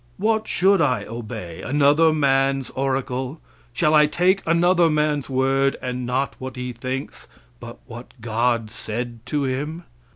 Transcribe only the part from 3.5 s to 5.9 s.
Shall I take another man's word